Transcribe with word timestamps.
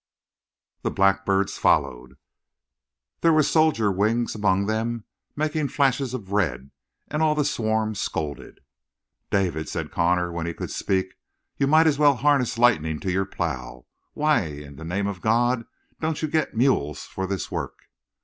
The 0.81 0.89
blackbirds 0.89 1.59
followed. 1.59 2.17
There 3.19 3.31
were 3.33 3.43
soldier 3.43 3.91
wings 3.91 4.33
among 4.33 4.65
them 4.65 5.03
making 5.35 5.67
flashes 5.67 6.15
of 6.15 6.31
red, 6.31 6.71
and 7.09 7.21
all 7.21 7.35
the 7.35 7.45
swarm 7.45 7.93
scolded. 7.93 8.61
"David," 9.29 9.69
said 9.69 9.91
Connor 9.91 10.31
when 10.31 10.47
he 10.47 10.55
could 10.55 10.71
speak, 10.71 11.13
"you 11.59 11.67
might 11.67 11.85
as 11.85 11.99
well 11.99 12.15
harness 12.15 12.57
lightning 12.57 12.99
to 13.01 13.11
your 13.11 13.25
plow. 13.25 13.85
Why 14.15 14.45
in 14.45 14.75
the 14.77 14.83
name 14.83 15.05
of 15.05 15.21
God, 15.21 15.59
man, 15.59 15.65
don't 15.99 16.21
you 16.23 16.27
get 16.27 16.57
mules 16.57 17.03
for 17.03 17.27
this 17.27 17.51
work?" 17.51 17.81